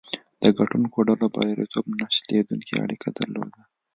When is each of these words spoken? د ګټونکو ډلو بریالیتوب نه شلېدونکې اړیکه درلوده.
د 0.43 0.45
ګټونکو 0.59 0.97
ډلو 1.07 1.27
بریالیتوب 1.35 1.85
نه 1.99 2.07
شلېدونکې 2.15 2.81
اړیکه 2.83 3.07
درلوده. 3.17 3.61